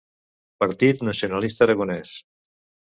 [0.63, 2.19] Partit nacionalista aragonès.